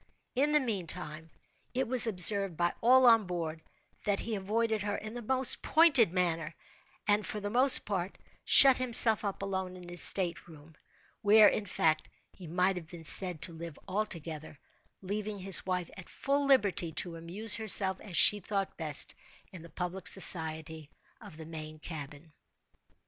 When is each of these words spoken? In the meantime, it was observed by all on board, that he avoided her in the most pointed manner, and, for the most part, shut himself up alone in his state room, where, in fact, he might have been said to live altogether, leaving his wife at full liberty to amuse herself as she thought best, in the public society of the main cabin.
In 0.33 0.51
the 0.51 0.59
meantime, 0.59 1.29
it 1.75 1.87
was 1.87 2.07
observed 2.07 2.57
by 2.57 2.73
all 2.81 3.05
on 3.05 3.27
board, 3.27 3.61
that 4.03 4.21
he 4.21 4.33
avoided 4.33 4.81
her 4.81 4.95
in 4.97 5.13
the 5.13 5.21
most 5.21 5.61
pointed 5.61 6.11
manner, 6.11 6.55
and, 7.07 7.23
for 7.23 7.39
the 7.39 7.51
most 7.51 7.85
part, 7.85 8.17
shut 8.43 8.77
himself 8.77 9.23
up 9.23 9.43
alone 9.43 9.75
in 9.75 9.87
his 9.87 10.01
state 10.01 10.47
room, 10.47 10.73
where, 11.21 11.47
in 11.47 11.67
fact, 11.67 12.09
he 12.33 12.47
might 12.47 12.77
have 12.77 12.89
been 12.89 13.03
said 13.03 13.43
to 13.43 13.53
live 13.53 13.77
altogether, 13.87 14.57
leaving 15.03 15.37
his 15.37 15.67
wife 15.67 15.91
at 15.95 16.09
full 16.09 16.45
liberty 16.47 16.91
to 16.93 17.15
amuse 17.15 17.57
herself 17.57 17.99
as 18.01 18.17
she 18.17 18.39
thought 18.39 18.77
best, 18.77 19.13
in 19.51 19.61
the 19.61 19.69
public 19.69 20.07
society 20.07 20.89
of 21.21 21.37
the 21.37 21.45
main 21.45 21.77
cabin. 21.77 22.33